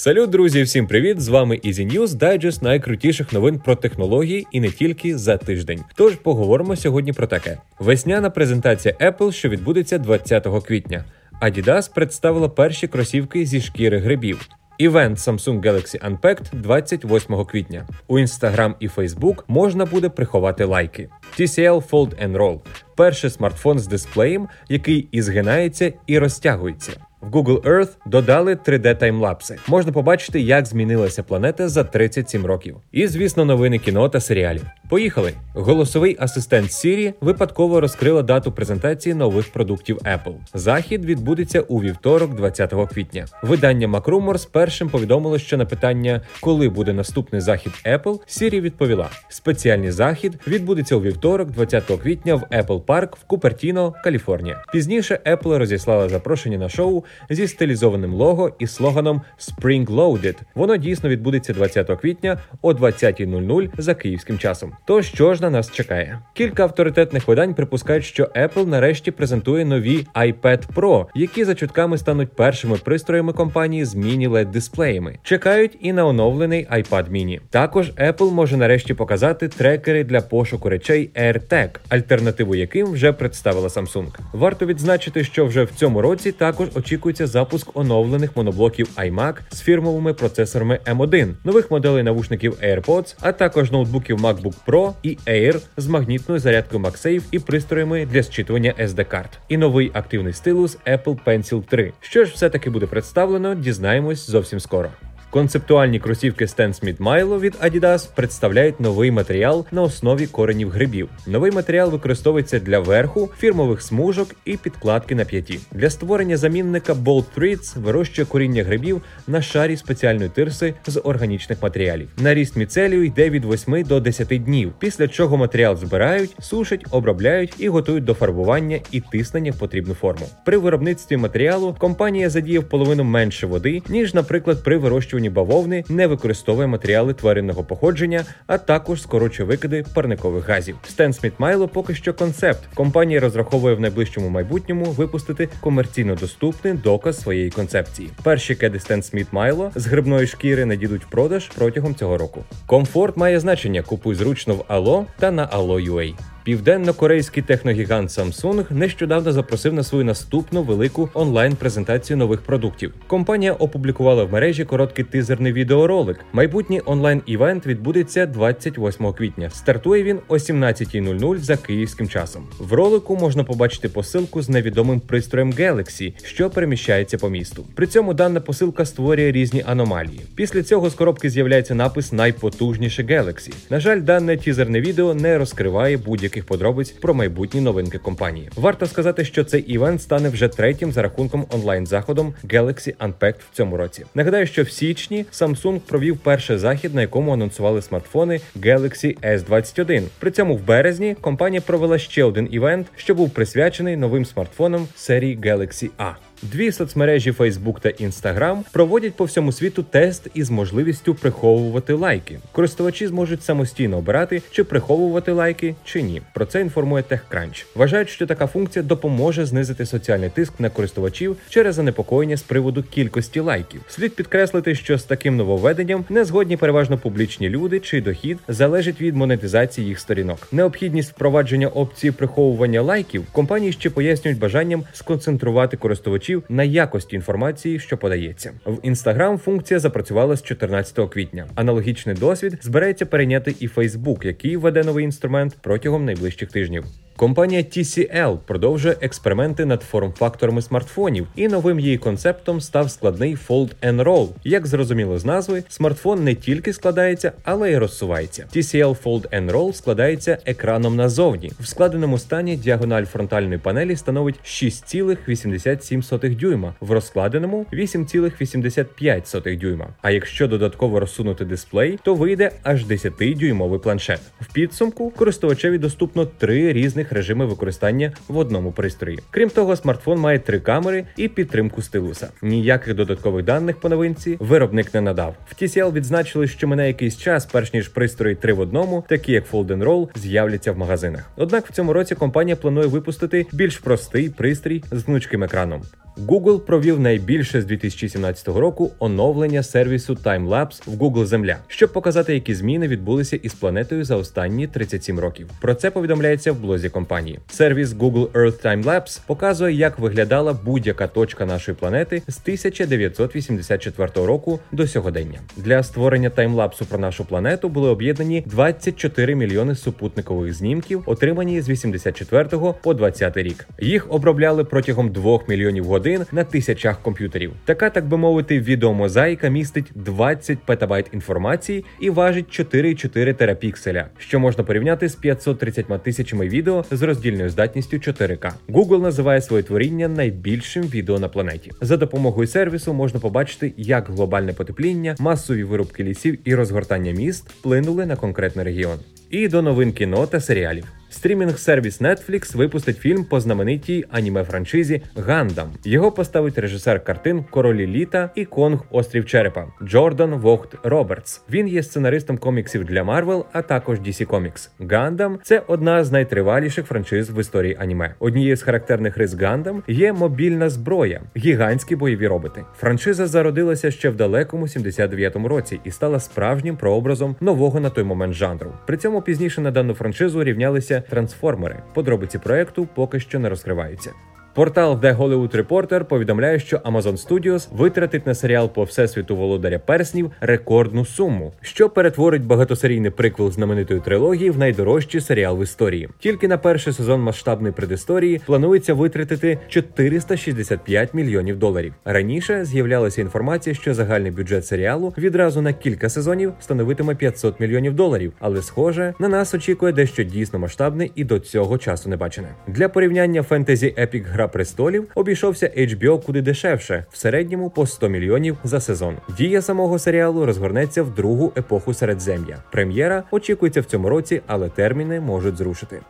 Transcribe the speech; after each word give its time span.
Салют, 0.00 0.30
друзі, 0.30 0.62
всім 0.62 0.86
привіт! 0.86 1.20
З 1.20 1.28
вами 1.28 1.60
Easy 1.64 1.92
News, 1.92 2.14
дайджест 2.14 2.62
найкрутіших 2.62 3.32
новин 3.32 3.58
про 3.58 3.76
технології 3.76 4.46
і 4.52 4.60
не 4.60 4.70
тільки 4.70 5.18
за 5.18 5.36
тиждень. 5.36 5.80
Тож 5.94 6.14
поговоримо 6.14 6.76
сьогодні 6.76 7.12
про 7.12 7.26
таке: 7.26 7.58
весняна 7.78 8.30
презентація 8.30 8.94
Apple, 9.00 9.32
що 9.32 9.48
відбудеться 9.48 9.98
20 9.98 10.46
квітня. 10.66 11.04
Adidas 11.42 11.94
представила 11.94 12.48
перші 12.48 12.88
кросівки 12.88 13.46
зі 13.46 13.60
шкіри 13.60 13.98
грибів. 13.98 14.48
Івент 14.78 15.18
Samsung 15.18 15.60
Galaxy 15.60 16.10
Unpacked 16.10 16.44
28 16.52 17.44
квітня. 17.44 17.88
У 18.06 18.18
Instagram 18.18 18.74
і 18.80 18.88
Facebook 18.88 19.42
можна 19.48 19.84
буде 19.84 20.08
приховати 20.08 20.64
лайки. 20.64 21.08
TCL 21.38 21.88
Fold 21.90 22.26
and 22.26 22.36
Roll– 22.36 22.60
перший 22.96 23.30
смартфон 23.30 23.78
з 23.78 23.86
дисплеєм, 23.86 24.48
який 24.68 25.08
і 25.12 25.22
згинається 25.22 25.92
і 26.06 26.18
розтягується. 26.18 26.92
В 27.20 27.30
Google 27.30 27.62
Earth 27.62 27.90
додали 28.06 28.54
3D 28.54 28.98
таймлапси. 28.98 29.56
Можна 29.68 29.92
побачити, 29.92 30.40
як 30.40 30.66
змінилася 30.66 31.22
планета 31.22 31.68
за 31.68 31.84
37 31.84 32.46
років. 32.46 32.76
І, 32.92 33.06
звісно, 33.06 33.44
новини 33.44 33.78
кіно 33.78 34.08
та 34.08 34.20
серіалів. 34.20 34.66
Поїхали! 34.90 35.32
Голосовий 35.54 36.16
асистент 36.20 36.70
Siri 36.70 37.14
випадково 37.20 37.80
розкрила 37.80 38.22
дату 38.22 38.52
презентації 38.52 39.14
нових 39.14 39.52
продуктів 39.52 39.96
Apple. 39.96 40.34
Захід 40.54 41.04
відбудеться 41.04 41.60
у 41.60 41.80
вівторок, 41.80 42.34
20 42.34 42.74
квітня. 42.92 43.26
Видання 43.42 43.88
MacRumors 43.88 44.48
першим 44.52 44.88
повідомило, 44.88 45.38
що 45.38 45.56
на 45.56 45.64
питання, 45.64 46.20
коли 46.40 46.68
буде 46.68 46.92
наступний 46.92 47.40
захід 47.40 47.72
Apple, 47.86 48.18
Siri 48.28 48.60
відповіла: 48.60 49.08
спеціальний 49.28 49.90
захід 49.90 50.40
відбудеться 50.46 50.96
у 50.96 51.00
вівторок, 51.00 51.50
20 51.50 51.84
квітня, 52.02 52.34
в 52.34 52.42
Apple 52.42 52.82
Park 52.82 53.08
в 53.16 53.24
Купертіно, 53.26 53.94
Каліфорнія. 54.04 54.64
Пізніше 54.72 55.20
Apple 55.26 55.58
розіслала 55.58 56.08
запрошення 56.08 56.58
на 56.58 56.68
шоу 56.68 57.04
зі 57.30 57.48
стилізованим 57.48 58.14
лого 58.14 58.52
і 58.58 58.66
слоганом 58.66 59.22
Spring 59.38 59.86
Loaded. 59.86 60.36
Воно 60.54 60.76
дійсно 60.76 61.08
відбудеться 61.08 61.52
20 61.52 62.00
квітня 62.00 62.38
о 62.62 62.72
20.00 62.72 63.70
за 63.78 63.94
київським 63.94 64.38
часом. 64.38 64.72
То 64.84 65.02
що 65.02 65.34
ж 65.34 65.42
на 65.42 65.50
нас 65.50 65.70
чекає? 65.70 66.18
Кілька 66.34 66.62
авторитетних 66.62 67.28
видань 67.28 67.54
припускають, 67.54 68.04
що 68.04 68.24
Apple 68.24 68.66
нарешті 68.66 69.10
презентує 69.10 69.64
нові 69.64 70.06
iPad 70.14 70.62
Pro, 70.74 71.06
які 71.14 71.44
за 71.44 71.54
чутками 71.54 71.98
стануть 71.98 72.32
першими 72.32 72.76
пристроями 72.76 73.32
компанії 73.32 73.84
з 73.84 73.94
міні-led 73.94 74.50
дисплеями. 74.50 75.18
Чекають 75.22 75.78
і 75.80 75.92
на 75.92 76.06
оновлений 76.06 76.66
iPad 76.72 77.10
mini. 77.10 77.40
Також 77.50 77.90
Apple 77.90 78.30
може 78.30 78.56
нарешті 78.56 78.94
показати 78.94 79.48
трекери 79.48 80.04
для 80.04 80.20
пошуку 80.20 80.68
речей 80.68 81.10
AirTag, 81.14 81.68
альтернативу 81.88 82.54
яким 82.54 82.92
вже 82.92 83.12
представила 83.12 83.68
Samsung. 83.68 84.08
Варто 84.32 84.66
відзначити, 84.66 85.24
що 85.24 85.46
вже 85.46 85.64
в 85.64 85.70
цьому 85.70 86.02
році 86.02 86.32
також 86.32 86.68
очікується 86.74 87.26
запуск 87.26 87.68
оновлених 87.74 88.36
моноблоків 88.36 88.88
iMac 88.96 89.34
з 89.50 89.60
фірмовими 89.60 90.14
процесорами 90.14 90.78
M1, 90.86 91.32
нових 91.44 91.70
моделей 91.70 92.02
навушників 92.02 92.58
AirPods, 92.64 93.16
а 93.20 93.32
також 93.32 93.70
ноутбуків 93.72 94.16
MacBook 94.16 94.54
Pro 94.66 94.69
і 95.02 95.18
Air 95.26 95.60
з 95.76 95.86
магнітною 95.86 96.40
зарядкою 96.40 96.82
MagSafe 96.82 97.22
і 97.30 97.38
пристроями 97.38 98.06
для 98.06 98.22
зчитування 98.22 98.74
SD 98.80 99.04
карт, 99.04 99.38
і 99.48 99.56
новий 99.56 99.90
активний 99.94 100.32
стилус 100.32 100.78
Apple 100.86 101.18
Pencil 101.26 101.62
3. 101.62 101.92
Що 102.00 102.24
ж 102.24 102.32
все 102.34 102.50
таки 102.50 102.70
буде 102.70 102.86
представлено, 102.86 103.54
дізнаємось 103.54 104.30
зовсім 104.30 104.60
скоро. 104.60 104.90
Концептуальні 105.30 105.98
кросівки 105.98 106.44
Stan 106.44 106.82
Smith 106.82 106.96
Milo 106.96 107.40
від 107.40 107.54
Adidas 107.54 108.08
представляють 108.14 108.80
новий 108.80 109.10
матеріал 109.10 109.66
на 109.72 109.82
основі 109.82 110.26
коренів 110.26 110.70
грибів. 110.70 111.08
Новий 111.26 111.50
матеріал 111.50 111.90
використовується 111.90 112.58
для 112.58 112.78
верху, 112.78 113.30
фірмових 113.38 113.82
смужок 113.82 114.28
і 114.44 114.56
підкладки 114.56 115.14
на 115.14 115.24
п'яті. 115.24 115.60
Для 115.72 115.90
створення 115.90 116.36
замінника 116.36 116.92
Bolt 116.92 117.24
Treats 117.36 117.80
вирощує 117.80 118.26
коріння 118.26 118.64
грибів 118.64 119.02
на 119.26 119.42
шарі 119.42 119.76
спеціальної 119.76 120.28
тирси 120.28 120.74
з 120.86 121.00
органічних 121.04 121.62
матеріалів. 121.62 122.08
Наріст 122.18 122.56
міцелію 122.56 123.04
йде 123.04 123.30
від 123.30 123.44
8 123.44 123.82
до 123.82 124.00
10 124.00 124.28
днів, 124.28 124.72
після 124.78 125.08
чого 125.08 125.36
матеріал 125.36 125.76
збирають, 125.76 126.36
сушать, 126.40 126.86
обробляють 126.90 127.54
і 127.58 127.68
готують 127.68 128.04
до 128.04 128.14
фарбування 128.14 128.78
і 128.90 129.00
тиснення 129.00 129.52
в 129.52 129.58
потрібну 129.58 129.94
форму. 129.94 130.26
При 130.44 130.58
виробництві 130.58 131.16
матеріалу 131.16 131.76
компанія 131.78 132.30
задіє 132.30 132.58
в 132.58 132.68
половину 132.68 133.04
менше 133.04 133.46
води, 133.46 133.82
ніж, 133.88 134.14
наприклад, 134.14 134.64
при 134.64 134.78
вирощуванні 134.78 135.19
вирощуванні 135.20 135.30
бавовни 135.30 135.84
не 135.88 136.06
використовує 136.06 136.66
матеріали 136.66 137.14
тваринного 137.14 137.64
походження, 137.64 138.24
а 138.46 138.58
також 138.58 139.02
скорочує 139.02 139.48
викиди 139.48 139.84
парникових 139.94 140.48
газів. 140.48 140.76
Stan 140.88 141.12
Smith 141.12 141.32
Mylo 141.38 141.68
поки 141.68 141.94
що 141.94 142.14
концепт. 142.14 142.68
Компанія 142.74 143.20
розраховує 143.20 143.74
в 143.74 143.80
найближчому 143.80 144.28
майбутньому 144.28 144.84
випустити 144.84 145.48
комерційно 145.60 146.14
доступний 146.14 146.74
доказ 146.74 147.20
своєї 147.20 147.50
концепції. 147.50 148.10
Перші 148.22 148.54
кеди 148.54 148.78
Stan 148.78 149.02
Smith 149.02 149.26
Mylo 149.32 149.70
з 149.74 149.86
грибної 149.86 150.26
шкіри 150.26 150.64
надійдуть 150.64 151.04
в 151.04 151.10
продаж 151.10 151.50
протягом 151.56 151.94
цього 151.94 152.18
року. 152.18 152.44
Комфорт 152.66 153.16
має 153.16 153.40
значення. 153.40 153.82
Купуй 153.82 154.14
зручно 154.14 154.54
в 154.54 154.60
Allo 154.68 155.04
та 155.18 155.30
на 155.30 155.46
Allo.ua. 155.48 156.14
Південно-корейський 156.44 157.42
техногігант 157.42 158.10
Samsung 158.10 158.72
нещодавно 158.72 159.32
запросив 159.32 159.74
на 159.74 159.82
свою 159.82 160.04
наступну 160.04 160.62
велику 160.62 161.08
онлайн-презентацію 161.14 162.16
нових 162.16 162.42
продуктів. 162.42 162.94
Компанія 163.06 163.52
опублікувала 163.52 164.24
в 164.24 164.32
мережі 164.32 164.64
короткий 164.64 165.04
тизерний 165.04 165.52
відеоролик. 165.52 166.24
Майбутній 166.32 166.82
онлайн-івент 166.86 167.66
відбудеться 167.66 168.26
28 168.26 169.12
квітня. 169.12 169.50
Стартує 169.50 170.02
він 170.02 170.18
о 170.28 170.34
17.00 170.34 171.38
за 171.38 171.56
київським 171.56 172.08
часом. 172.08 172.46
В 172.58 172.72
ролику 172.72 173.16
можна 173.16 173.44
побачити 173.44 173.88
посилку 173.88 174.42
з 174.42 174.48
невідомим 174.48 175.00
пристроєм 175.00 175.52
Galaxy, 175.52 176.12
що 176.24 176.50
переміщається 176.50 177.18
по 177.18 177.28
місту. 177.28 177.64
При 177.74 177.86
цьому 177.86 178.14
дана 178.14 178.40
посилка 178.40 178.84
створює 178.84 179.32
різні 179.32 179.64
аномалії. 179.66 180.20
Після 180.34 180.62
цього 180.62 180.90
з 180.90 180.94
коробки 180.94 181.30
з'являється 181.30 181.74
напис 181.74 182.12
Найпотужніше 182.12 183.02
Galaxy. 183.02 183.52
На 183.70 183.80
жаль, 183.80 184.00
дане 184.00 184.36
тізерне 184.36 184.80
відео 184.80 185.14
не 185.14 185.38
розкриває 185.38 185.96
будь-яких 186.30 186.48
подробиць 186.48 186.90
про 186.90 187.14
майбутні 187.14 187.60
новинки 187.60 187.98
компанії. 187.98 188.50
Варто 188.56 188.86
сказати, 188.86 189.24
що 189.24 189.44
цей 189.44 189.62
івент 189.62 190.02
стане 190.02 190.28
вже 190.28 190.48
третім 190.48 190.92
за 190.92 191.02
рахунком 191.02 191.46
онлайн-заходом 191.50 192.34
Galaxy 192.44 192.96
Unpacked 192.96 193.40
в 193.52 193.56
цьому 193.56 193.76
році. 193.76 194.04
Нагадаю, 194.14 194.46
що 194.46 194.62
в 194.62 194.70
січні 194.70 195.24
Samsung 195.32 195.78
провів 195.78 196.18
перший 196.18 196.58
захід, 196.58 196.94
на 196.94 197.00
якому 197.00 197.32
анонсували 197.32 197.82
смартфони 197.82 198.40
Galaxy 198.56 199.18
S21. 199.20 200.02
При 200.18 200.30
цьому 200.30 200.56
в 200.56 200.66
березні 200.66 201.16
компанія 201.20 201.60
провела 201.60 201.98
ще 201.98 202.24
один 202.24 202.48
івент, 202.50 202.86
що 202.96 203.14
був 203.14 203.30
присвячений 203.30 203.96
новим 203.96 204.24
смартфонам 204.24 204.86
серії 204.96 205.38
Galaxy 205.38 205.90
A. 205.98 206.29
Дві 206.42 206.72
соцмережі 206.72 207.32
Facebook 207.32 207.80
та 207.80 207.88
Instagram 207.88 208.58
проводять 208.72 209.14
по 209.14 209.24
всьому 209.24 209.52
світу 209.52 209.82
тест 209.82 210.28
із 210.34 210.50
можливістю 210.50 211.14
приховувати 211.14 211.92
лайки. 211.92 212.38
Користувачі 212.52 213.06
зможуть 213.06 213.42
самостійно 213.42 213.98
обирати, 213.98 214.42
чи 214.50 214.64
приховувати 214.64 215.32
лайки, 215.32 215.74
чи 215.84 216.02
ні. 216.02 216.22
Про 216.34 216.44
це 216.44 216.60
інформує 216.60 217.04
TechCrunch. 217.10 217.64
Вважають, 217.74 218.08
що 218.08 218.26
така 218.26 218.46
функція 218.46 218.82
допоможе 218.82 219.46
знизити 219.46 219.86
соціальний 219.86 220.30
тиск 220.30 220.60
на 220.60 220.70
користувачів 220.70 221.36
через 221.48 221.74
занепокоєння 221.74 222.36
з 222.36 222.42
приводу 222.42 222.82
кількості 222.82 223.40
лайків. 223.40 223.80
Слід 223.88 224.16
підкреслити, 224.16 224.74
що 224.74 224.98
з 224.98 225.04
таким 225.04 225.36
нововведенням 225.36 226.04
не 226.08 226.24
згодні 226.24 226.56
переважно 226.56 226.98
публічні 226.98 227.48
люди, 227.48 227.80
чий 227.80 228.00
дохід 228.00 228.38
залежить 228.48 229.00
від 229.00 229.16
монетизації 229.16 229.86
їх 229.88 230.00
сторінок. 230.00 230.48
Необхідність 230.52 231.10
впровадження 231.10 231.68
опції 231.68 232.10
приховування 232.10 232.82
лайків 232.82 233.26
компанії 233.32 233.72
ще 233.72 233.90
пояснюють 233.90 234.38
бажанням 234.38 234.84
сконцентрувати 234.92 235.76
користувачів 235.76 236.29
користувачів 236.30 236.44
на 236.48 236.64
якості 236.64 237.16
інформації, 237.16 237.78
що 237.78 237.96
подається. 237.96 238.52
В 238.64 238.74
Instagram 238.74 239.38
функція 239.38 239.80
запрацювала 239.80 240.36
з 240.36 240.42
14 240.42 241.10
квітня. 241.10 241.46
Аналогічний 241.54 242.14
досвід 242.14 242.58
збирається 242.62 243.06
перейняти 243.06 243.54
і 243.60 243.68
Facebook, 243.68 244.26
який 244.26 244.56
введе 244.56 244.84
новий 244.84 245.04
інструмент 245.04 245.56
протягом 245.60 246.04
найближчих 246.04 246.52
тижнів. 246.52 246.84
Компанія 247.20 247.60
TCL 247.60 248.38
продовжує 248.46 248.96
експерименти 249.00 249.64
над 249.64 249.82
форм-факторами 249.82 250.62
смартфонів, 250.62 251.26
і 251.36 251.48
новим 251.48 251.80
її 251.80 251.98
концептом 251.98 252.60
став 252.60 252.90
складний 252.90 253.38
Fold 253.48 253.70
and 253.82 254.04
Roll. 254.04 254.28
Як 254.44 254.66
зрозуміло 254.66 255.18
з 255.18 255.24
назви, 255.24 255.62
смартфон 255.68 256.24
не 256.24 256.34
тільки 256.34 256.72
складається, 256.72 257.32
але 257.44 257.72
й 257.72 257.76
розсувається. 257.76 258.46
TCL 258.54 258.96
Fold 259.04 259.28
and 259.28 259.50
Roll 259.50 259.72
складається 259.72 260.38
екраном 260.46 260.96
назовні. 260.96 261.52
В 261.60 261.66
складеному 261.66 262.18
стані 262.18 262.56
діагональ 262.56 263.04
фронтальної 263.04 263.58
панелі 263.58 263.96
становить 263.96 264.40
6,87 264.44 266.36
дюйма, 266.36 266.74
в 266.80 266.90
розкладеному 266.90 267.66
8,85 267.72 269.58
дюйма. 269.58 269.88
А 270.02 270.10
якщо 270.10 270.48
додатково 270.48 271.00
розсунути 271.00 271.44
дисплей, 271.44 271.98
то 272.02 272.14
вийде 272.14 272.50
аж 272.62 272.84
10-дюймовий 272.84 273.78
планшет. 273.78 274.20
В 274.40 274.52
підсумку 274.52 275.10
користувачеві 275.10 275.78
доступно 275.78 276.26
три 276.26 276.72
різних 276.72 277.09
режими 277.12 277.46
використання 277.46 278.12
в 278.28 278.38
одному 278.38 278.72
пристрої. 278.72 279.18
Крім 279.30 279.50
того, 279.50 279.76
смартфон 279.76 280.18
має 280.18 280.38
три 280.38 280.60
камери 280.60 281.04
і 281.16 281.28
підтримку 281.28 281.82
стилуса. 281.82 282.28
Ніяких 282.42 282.94
додаткових 282.94 283.44
даних 283.44 283.80
по 283.80 283.88
новинці 283.88 284.36
виробник 284.40 284.94
не 284.94 285.00
надав. 285.00 285.34
В 285.46 285.62
TCL 285.62 285.92
відзначили, 285.92 286.48
що 286.48 286.68
мене 286.68 286.86
якийсь 286.86 287.16
час, 287.16 287.46
перш 287.46 287.72
ніж 287.72 287.88
пристрої 287.88 288.34
три 288.34 288.52
в 288.52 288.60
одному, 288.60 289.04
такі 289.08 289.32
як 289.32 289.52
Fold 289.52 289.84
Roll, 289.84 290.08
з'являться 290.18 290.72
в 290.72 290.78
магазинах. 290.78 291.30
Однак 291.36 291.66
в 291.66 291.72
цьому 291.72 291.92
році 291.92 292.14
компанія 292.14 292.56
планує 292.56 292.86
випустити 292.86 293.46
більш 293.52 293.78
простий 293.78 294.30
пристрій 294.30 294.84
з 294.90 295.04
гнучким 295.04 295.44
екраном. 295.44 295.82
Google 296.28 296.60
провів 296.60 297.00
найбільше 297.00 297.60
з 297.60 297.64
2017 297.64 298.48
року 298.48 298.90
оновлення 298.98 299.62
сервісу 299.62 300.14
TimeLapse 300.14 300.82
в 300.86 301.02
Google 301.02 301.24
Земля, 301.24 301.56
щоб 301.68 301.92
показати, 301.92 302.34
які 302.34 302.54
зміни 302.54 302.88
відбулися 302.88 303.36
із 303.36 303.54
планетою 303.54 304.04
за 304.04 304.16
останні 304.16 304.66
37 304.66 305.18
років. 305.18 305.50
Про 305.60 305.74
це 305.74 305.90
повідомляється 305.90 306.52
в 306.52 306.60
блозі 306.60 306.88
компанії. 306.88 307.38
Сервіс 307.50 307.88
Google 307.88 308.26
Earth 308.26 308.66
Timelapse 308.66 309.20
показує, 309.26 309.74
як 309.74 309.98
виглядала 309.98 310.52
будь-яка 310.64 311.06
точка 311.06 311.46
нашої 311.46 311.76
планети 311.76 312.22
з 312.28 312.38
1984 312.42 314.26
року 314.26 314.60
до 314.72 314.86
сьогодення. 314.86 315.40
Для 315.56 315.82
створення 315.82 316.30
таймлапсу 316.30 316.86
про 316.86 316.98
нашу 316.98 317.24
планету 317.24 317.68
були 317.68 317.88
об'єднані 317.88 318.44
24 318.46 319.34
мільйони 319.34 319.74
супутникових 319.74 320.54
знімків, 320.54 321.02
отримані 321.06 321.60
з 321.60 321.68
84 321.68 322.48
по 322.82 322.94
20 322.94 323.36
рік. 323.36 323.66
Їх 323.80 324.06
обробляли 324.12 324.64
протягом 324.64 325.12
2 325.12 325.38
мільйонів 325.48 325.84
годин 325.84 326.09
на 326.32 326.44
тисячах 326.44 327.02
комп'ютерів. 327.02 327.52
Така, 327.64 327.90
так 327.90 328.06
би 328.06 328.16
мовити, 328.16 328.60
відеомозаїка 328.60 329.48
містить 329.48 329.92
20 329.94 330.58
петабайт 330.58 331.06
інформації 331.12 331.84
і 332.00 332.10
важить 332.10 332.60
4,4 332.60 333.34
терапікселя, 333.34 334.06
що 334.18 334.40
можна 334.40 334.64
порівняти 334.64 335.08
з 335.08 335.14
530 335.14 336.02
тисячами 336.02 336.48
відео 336.48 336.84
з 336.90 337.02
роздільною 337.02 337.50
здатністю 337.50 337.96
4К. 337.96 338.52
Google 338.68 339.02
називає 339.02 339.40
своє 339.40 339.62
творіння 339.62 340.08
найбільшим 340.08 340.82
відео 340.82 341.18
на 341.18 341.28
планеті. 341.28 341.72
За 341.80 341.96
допомогою 341.96 342.46
сервісу 342.46 342.92
можна 342.92 343.20
побачити, 343.20 343.72
як 343.76 344.08
глобальне 344.08 344.52
потепління, 344.52 345.16
масові 345.18 345.64
вирубки 345.64 346.04
лісів 346.04 346.38
і 346.44 346.54
розгортання 346.54 347.12
міст 347.12 347.50
вплинули 347.50 348.06
на 348.06 348.16
конкретний 348.16 348.64
регіон. 348.64 348.98
І 349.30 349.48
до 349.48 349.62
новин 349.62 349.92
кіно 349.92 350.26
та 350.26 350.40
серіалів. 350.40 350.99
Стрімінг-сервіс 351.10 352.02
Netflix 352.02 352.56
випустить 352.56 352.98
фільм 352.98 353.24
по 353.24 353.40
знаменитій 353.40 354.04
аніме 354.10 354.44
франшизі 354.44 355.02
Гандам. 355.16 355.70
Його 355.84 356.12
поставить 356.12 356.58
режисер 356.58 357.04
картин 357.04 357.44
Королі 357.50 357.86
літа 357.86 358.30
і 358.34 358.44
Конг 358.44 358.84
Острів 358.90 359.26
Черепа 359.26 359.66
Джордан 359.82 360.34
Вогт 360.34 360.74
Робертс. 360.82 361.42
Він 361.50 361.68
є 361.68 361.82
сценаристом 361.82 362.38
коміксів 362.38 362.84
для 362.84 363.02
Marvel, 363.02 363.44
а 363.52 363.62
також 363.62 363.98
DC 363.98 364.26
Comics. 364.26 364.68
Гандам 364.90 365.38
це 365.42 365.62
одна 365.66 366.04
з 366.04 366.12
найтриваліших 366.12 366.86
франшиз 366.86 367.30
в 367.30 367.40
історії 367.40 367.76
аніме. 367.80 368.14
Однією 368.18 368.56
з 368.56 368.62
характерних 368.62 369.16
рис 369.16 369.34
Гандам 369.34 369.82
є 369.88 370.12
мобільна 370.12 370.68
зброя, 370.68 371.20
гігантські 371.36 371.96
бойові 371.96 372.26
роботи. 372.26 372.64
Франшиза 372.76 373.26
зародилася 373.26 373.90
ще 373.90 374.10
в 374.10 374.16
далекому 374.16 374.66
79-му 374.66 375.48
році 375.48 375.80
і 375.84 375.90
стала 375.90 376.20
справжнім 376.20 376.76
прообразом 376.76 377.36
нового 377.40 377.80
на 377.80 377.90
той 377.90 378.04
момент 378.04 378.34
жанру. 378.34 378.72
При 378.86 378.96
цьому 378.96 379.22
пізніше 379.22 379.60
на 379.60 379.70
дану 379.70 379.94
франшизу 379.94 380.44
рівнялися 380.44 380.99
трансформери. 381.00 381.82
Подробиці 381.94 382.38
проекту 382.38 382.88
поки 382.94 383.20
що 383.20 383.38
не 383.38 383.48
розкриваються. 383.48 384.12
Портал 384.54 384.98
The 385.02 385.16
Hollywood 385.16 385.66
Reporter 385.66 386.04
повідомляє, 386.04 386.58
що 386.58 386.76
Amazon 386.76 387.28
Studios 387.28 387.68
витратить 387.72 388.26
на 388.26 388.34
серіал 388.34 388.68
по 388.68 388.84
всесвіту 388.84 389.36
володаря 389.36 389.78
перснів 389.78 390.30
рекордну 390.40 391.04
суму, 391.04 391.52
що 391.60 391.90
перетворить 391.90 392.44
багатосерійний 392.44 393.10
приквел 393.10 393.52
знаменитої 393.52 394.00
трилогії 394.00 394.50
в 394.50 394.58
найдорожчий 394.58 395.20
серіал 395.20 395.58
в 395.58 395.62
історії. 395.62 396.08
Тільки 396.18 396.48
на 396.48 396.58
перший 396.58 396.92
сезон 396.92 397.20
масштабної 397.20 397.72
предісторії 397.72 398.40
планується 398.46 398.94
витратити 398.94 399.58
465 399.68 401.14
мільйонів 401.14 401.58
доларів. 401.58 401.94
Раніше 402.04 402.64
з'являлася 402.64 403.20
інформація, 403.20 403.74
що 403.74 403.94
загальний 403.94 404.30
бюджет 404.30 404.66
серіалу 404.66 405.14
відразу 405.18 405.62
на 405.62 405.72
кілька 405.72 406.08
сезонів 406.08 406.52
становитиме 406.60 407.14
500 407.14 407.60
мільйонів 407.60 407.94
доларів, 407.94 408.32
але 408.40 408.62
схоже 408.62 409.14
на 409.18 409.28
нас 409.28 409.54
очікує 409.54 409.92
дещо 409.92 410.22
дійсно 410.22 410.58
масштабне 410.58 411.08
і 411.14 411.24
до 411.24 411.38
цього 411.38 411.78
часу 411.78 412.10
не 412.10 412.16
бачене. 412.16 412.48
Для 412.66 412.88
порівняння 412.88 413.42
фентезі 413.42 413.94
епік 413.98 414.26
Гра 414.40 414.48
престолів 414.48 415.08
обійшовся 415.14 415.66
HBO 415.66 416.22
куди 416.22 416.42
дешевше, 416.42 417.04
в 417.10 417.16
середньому 417.16 417.70
по 417.70 417.86
100 417.86 418.08
мільйонів 418.08 418.56
за 418.64 418.80
сезон. 418.80 419.16
Дія 419.36 419.62
самого 419.62 419.98
серіалу 419.98 420.46
розгорнеться 420.46 421.02
в 421.02 421.14
другу 421.14 421.52
епоху 421.56 421.94
Середзем'я. 421.94 422.62
Прем'єра 422.72 423.22
очікується 423.30 423.80
в 423.80 423.84
цьому 423.84 424.08
році, 424.08 424.42
але 424.46 424.68
терміни 424.68 425.20
можуть 425.20 425.56
зрушити. 425.56 426.00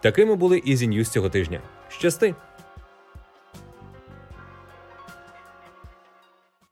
Такими 0.00 0.34
були 0.34 0.58
Easy 0.58 0.88
News 0.88 1.08
цього 1.08 1.30
тижня. 1.30 1.60
Щасти! 1.88 2.34